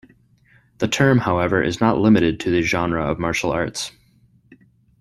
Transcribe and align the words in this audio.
The 0.79 0.87
term, 0.87 1.19
however, 1.19 1.61
is 1.61 1.79
not 1.79 1.99
limited 1.99 2.39
to 2.39 2.49
the 2.49 2.63
genre 2.63 3.03
of 3.05 3.19
martial 3.19 3.51
arts. 3.51 3.91